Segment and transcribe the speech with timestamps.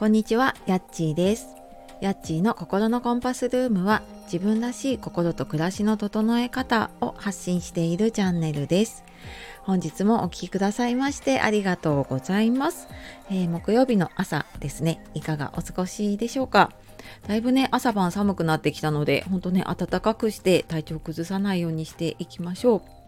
[0.00, 1.48] こんにちは、やっちーです。
[2.00, 4.00] やっちーの心のコンパスルームは
[4.32, 9.04] 自分らしい心と暮らしの整え方を発信しているチャンネルです。
[9.60, 12.88] 本日もお聴きくださいましてありがとうございます、
[13.28, 16.72] えー、木曜日の朝ですね、いかがお過ごしでしょうか
[17.28, 22.99] だいぶね、朝晩寒くなってきたので、ほんとね、暖かくして体調崩さないようにしていきましょう。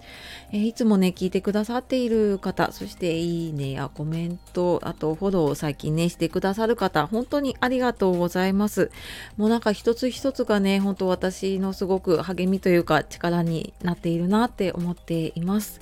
[0.52, 8.90] えー、いつもね、聞いてくださっている方、そしていいねやコメント、あとフォローを最近ね、してくださる方、本当にありがとうございます。
[9.36, 15.80] もうなんか一つ一つがね、本当私のすごく励みというか力になっているなって思っています。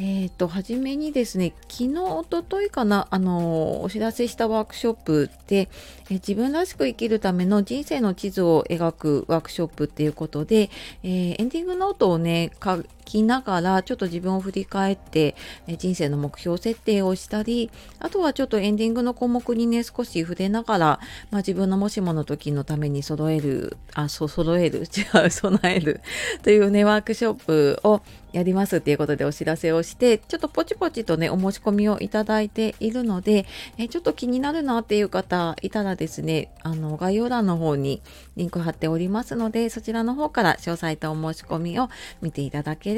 [0.00, 5.68] えっ、ー、と、はじめにですね、昨日、おとといかな、あの、お知らせしたワークショップで、
[6.08, 10.70] 自分らしく生きるための人生の地図を描くワークショップっていうことで、
[11.02, 15.34] えー、エンディングノートをね、書きながら、ちょっと自分を振り返って、
[15.78, 21.00] 人生の目標設定をしたり、あとはちょっとエンディングの項目にね、少し触れながら、
[21.30, 26.02] まあ、自分のもしもの時のために揃える、あ、そう、揃える、 違う、備える
[26.42, 33.46] というね、ワークショップをやりますっていうことでお知らせをして、ちょっとポチポチとね、お申し込みをいただいているので、
[33.78, 38.02] えちょっと気になるなっていう方いたらですね、あの、概要欄の方に
[38.36, 41.88] リンク貼っておりますので、そちらの方から詳細とお申し込みを
[42.20, 42.97] 見ていただけれ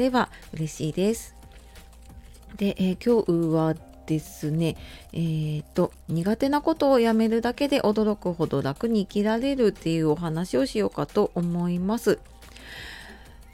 [0.53, 1.35] 嬉しいです。
[2.57, 4.75] で、え今日はですね、
[5.13, 12.19] えーと、苦手なことをやめるだけで驚くほど楽に生きられるっていうお話をしようかと思います。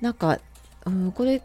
[0.01, 0.39] なんか、
[0.85, 1.41] うん、これ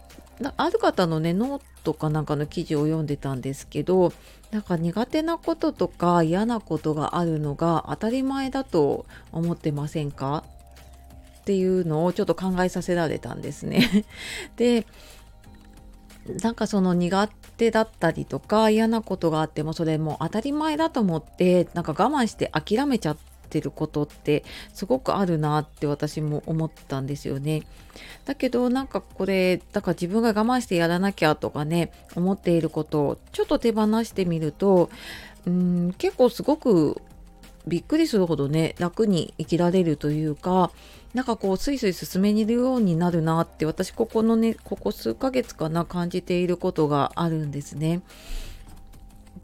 [0.57, 4.13] ある方のねノートかなんかの記事を読んでたんですけど
[4.51, 10.45] なんか苦手なこととか嫌なことがあるのが当たり前だと思ってませんか？
[11.43, 14.05] っていうのをちょっと考えさせられたんですね。
[14.57, 14.87] で
[16.41, 23.17] なんかその苦手だったりとか嫌なことがあってもそれも当たり前だと思ってなんか我慢して諦めちゃっ
[23.51, 27.65] てることってすごくあるなって私も思ったんですよね。
[28.25, 34.91] だけどなんかこれだから自分が我慢してやらなきゃとかね思っていることをちょっと手放してみると
[35.45, 37.03] うん結構すごく
[37.67, 40.71] びっくりするほどね楽に生きられるというか
[41.15, 48.01] なんかこうスイスイ進めにるようになるなって私ここのねここ数ヶ月かな感じていることがあるんですね。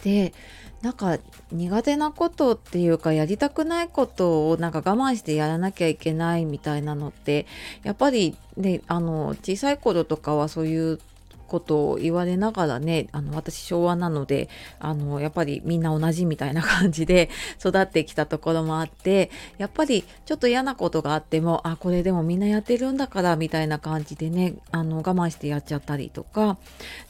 [0.03, 0.33] で
[0.81, 1.19] なんか
[1.51, 7.47] 苦手なことっていうかやりたくないことをなんか我慢してやらなきゃいけないみたいなのって
[7.83, 11.01] やっぱりねあの小さい頃とかはそういう
[11.49, 14.49] ことを言われながらねあの私昭和なので
[14.79, 26.59] あのやっぱりみんな同じみたいな感じで育ってきたところもあってやっぱりちょっと嫌なことがあってもあこれでもみんなやってるんだからみたいな感じでねあの我慢してやっちゃったりとか。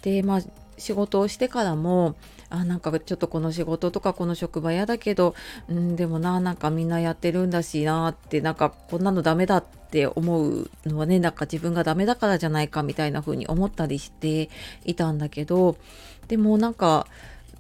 [0.03, 0.41] でまあ
[0.78, 2.16] 仕事をしてからも
[2.50, 5.34] あなんかちょっとこの仕事とかこの職場嫌だけど、
[5.72, 14.49] ん、でもななんかみんなやってるんだしなってなんかこんなのダメだって思うのはねなんか自分がダメだからじゃないかみたいな風に思ったりして
[14.84, 15.77] いたんだけど
[16.28, 17.06] でもなんか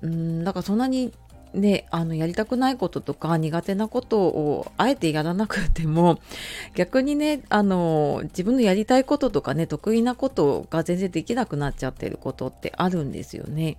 [0.00, 1.12] うんなんかそんなに
[1.54, 6.20] ね、あのやりたくないこととか苦手なことをあえてやらなくても
[6.74, 13.76] 逆にねあの自分のやりたいこととかね得意なことが全然できなくなっちゃってることってあるんですよね。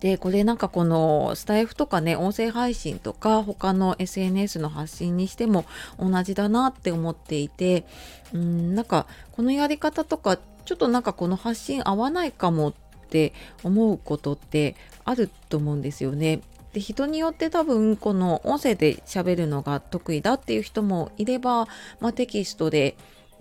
[0.00, 5.64] でこれなんかこのスタイフとかね音声配信とか他の SNS の発信にしても
[5.98, 7.86] 同じだなって思っていて
[8.34, 13.32] うんなんかこのやり方とかちょっとなんかこの発信合わないかもってって
[13.62, 16.40] 思うことってあると思うんですよね。
[16.72, 21.68] で人によって多分この音声で喋るのが得意だっていう人もいれば、
[22.00, 22.96] まあ、テキストで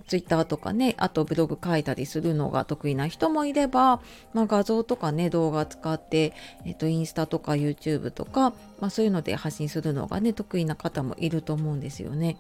[0.07, 4.01] ツイッターとかねあとブログ書いたりするのが得意な人もいれば、
[4.33, 6.33] まあ、画像とかね動画使って、
[6.65, 12.37] えっと、インスタとか YouTube とか、まあ、そういうので発信するのがね得意な方もいると思うんですよね。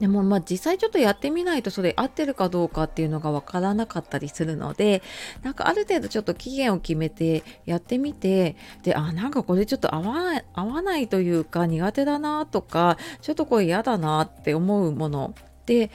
[0.00, 5.02] でもまあ実際ちょっとやってみないとそれ合ってるかどうかっていうのがわからなかったりするので
[5.42, 15.34] なんかある程度ちょっと期限を決めてやってみてであなんかこれちょっと合わない合わないというか苦手だなとかちょっとこれ嫌だなって思うもの。
[15.66, 15.90] で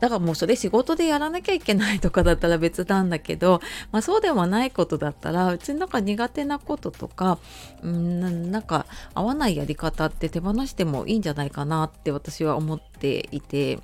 [0.00, 3.60] だからもうそれ仕事でやらなきゃいけないとかだったら別なんだけど、
[3.92, 7.38] まあ、そうではないことだったらうちなんか苦手なこととか
[7.84, 13.78] んなんか合わないやり方って手放してもいいんじゃないかなって私は思っていて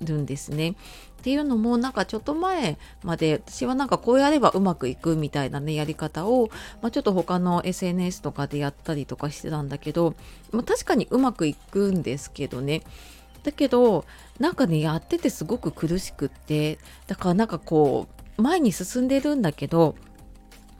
[0.00, 0.70] るんですね。
[0.70, 6.50] っていうのもなんかちょっと前まで私はなんかこうやればうまくいくみたいなねやり方を、
[6.82, 10.14] まあ、ちょっと他の SNS とかでやったりとかしてたんだけど、
[10.52, 12.82] まあ、確かにうまくいくんですけどね
[13.44, 14.04] だけど
[14.40, 18.08] なんかねやっててすごく苦しくってだからなんかこ
[18.38, 19.94] う前に進んでるんだけど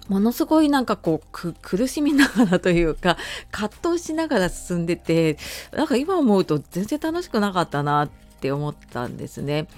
[0.08, 3.16] ものすごいなんかこう苦しみながらというか
[3.50, 5.38] 葛藤しながら進んでて
[5.72, 9.68] なんか今思うと全然楽しくなかったなって思ったんですね。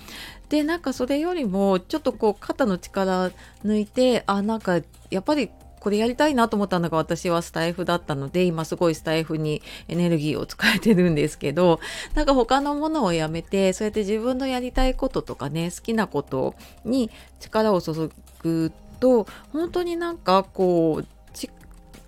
[0.49, 3.31] でなんかそれよりもちょっとこう肩の力
[3.65, 4.81] 抜いてあなんか
[5.11, 5.50] やっぱり
[5.87, 11.79] これやりたいなと思ったのが私はスタイフだったので今すごいスタイフにエネルギーを使えてるんですけど
[12.15, 18.11] なんか他のものをやめてそうやって自分のやりたいこととかね好きなことに力を注
[18.43, 21.06] ぐと本当になんかこう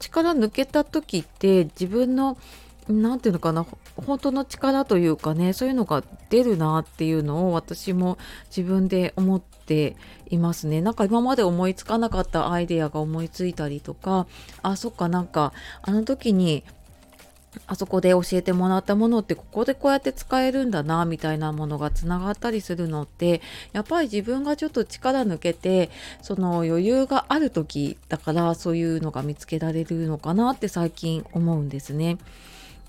[0.00, 2.36] 力抜けた時って自分の
[2.88, 9.96] 何て言うのかな本当の力というかねそういうのが出るなっていうのを私も自分で思って
[10.30, 14.26] いますねなんか今まで思いつかなかったアイデアが思いついたりとか
[14.62, 15.52] あそっかなんか
[15.82, 16.64] あの時に
[17.66, 23.40] あそこで教えてもらったものってここでこうやって使えるんだなみたいなものがつながったりするのって
[23.72, 25.90] やっぱり自分がちょっと力抜けて
[26.22, 32.18] その余裕がある時だからそういうのが見つけられるのかなって最近思うんですね。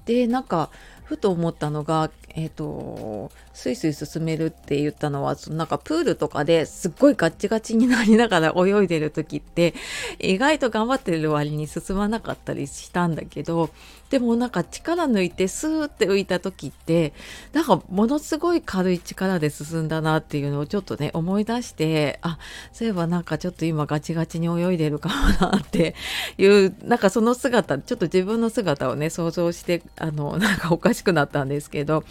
[0.09, 0.71] でなんか
[1.03, 9.73] ふと思ったのが、えっ、ー、と、スイスイ進めるって言ったのは、なんかプールとかですっごいガチガチになりながら泳いでる時って、
[10.19, 13.69] 意外と頑張ってる割に進まなかったりしたんだけど、
[14.09, 17.13] でもなんか力抜いてスーって浮いた時って、
[17.53, 22.39] なんかものすごい軽い力で進んだなっていうのをちょっとね、思い出して、あ、
[22.73, 25.95] そういえばなんかちょっと今ガチガチに泳いでるかもなって
[26.39, 32.03] いう、なんかその姿、ちょっと自分の姿をね、想像して、あの、なんかおかしくなったんですけど、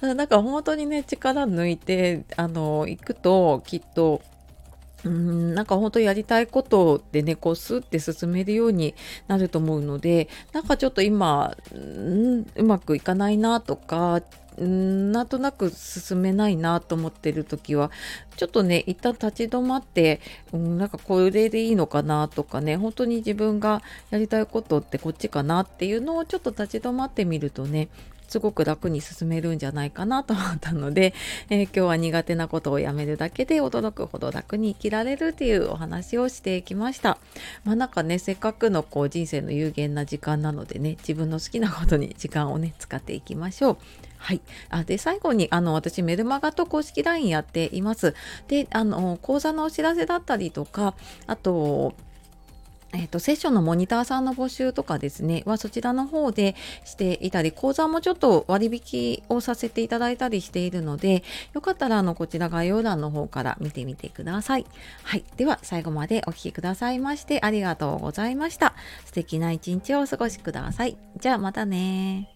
[0.00, 4.22] なんか本当にね、力抜いて、あの、行くときっと、
[5.04, 8.94] うんなんか本当やりたいことでねこうスッて進めるように
[9.28, 14.22] なると思うのでなんかちょっと今、うん、うまくいかないなとか
[14.62, 17.90] んなんとなく進めないなと思ってる時は
[18.36, 20.20] ちょっとね一旦立ち止まって、
[20.52, 27.88] うん、なんかこれでいいのかなとかね本当に自分がやりたいことってこっちかなっていうのをちょっと立ち止まってみるとね
[28.28, 31.14] すごく楽に進めるんじゃないかなと思ったので、
[31.50, 37.18] えー、今日は苦手なことをやめるだけで驚くほど楽に生きられるっていうお話をしていきました。
[37.64, 43.76] まあなんかね、せっかくのこう人生の有限な時間なのでね、自分の好きなことに時間をね、使っていきましょう。
[44.24, 44.40] はい。
[44.70, 48.14] あで、最後に、あの、私、メルマガと公式 LINE やっています。
[48.48, 50.94] で、あの、講座のお知らせだったりとか、
[51.26, 51.92] あと、
[52.94, 56.54] えっ、と、セッションのモニターさんの募集とかですね、はそちらの方で
[56.84, 64.66] していたり、講座もちょっと割引をさせていただいたりしているので、よかったら、あの、こちら概要欄の方から見てみてください。
[65.02, 65.24] はい。
[65.36, 68.74] では、最後までお聴きくださいまして、ありがとうございました。
[69.04, 70.96] 素敵な一日をお過ごしください。
[71.18, 72.33] じゃあ、またね